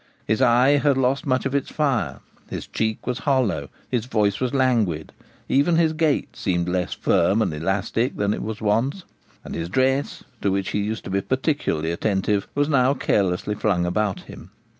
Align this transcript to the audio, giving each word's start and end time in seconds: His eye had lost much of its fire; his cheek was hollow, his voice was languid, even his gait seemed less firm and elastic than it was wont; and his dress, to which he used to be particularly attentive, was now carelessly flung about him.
His 0.25 0.41
eye 0.41 0.77
had 0.77 0.97
lost 0.97 1.27
much 1.27 1.45
of 1.45 1.53
its 1.53 1.69
fire; 1.69 2.21
his 2.49 2.65
cheek 2.65 3.05
was 3.05 3.19
hollow, 3.19 3.69
his 3.91 4.07
voice 4.07 4.39
was 4.39 4.51
languid, 4.51 5.13
even 5.47 5.75
his 5.75 5.93
gait 5.93 6.35
seemed 6.35 6.67
less 6.67 6.95
firm 6.95 7.39
and 7.39 7.53
elastic 7.53 8.17
than 8.17 8.33
it 8.33 8.41
was 8.41 8.61
wont; 8.61 9.03
and 9.45 9.53
his 9.53 9.69
dress, 9.69 10.23
to 10.41 10.49
which 10.49 10.69
he 10.69 10.79
used 10.79 11.03
to 11.03 11.11
be 11.11 11.21
particularly 11.21 11.91
attentive, 11.91 12.47
was 12.55 12.67
now 12.67 12.95
carelessly 12.95 13.53
flung 13.53 13.85
about 13.85 14.21
him. 14.21 14.49